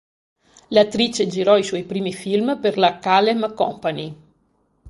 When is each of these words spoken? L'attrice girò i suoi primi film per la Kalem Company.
L'attrice 0.69 1.27
girò 1.27 1.59
i 1.59 1.63
suoi 1.63 1.83
primi 1.83 2.11
film 2.11 2.59
per 2.59 2.75
la 2.75 2.97
Kalem 2.97 3.53
Company. 3.53 4.15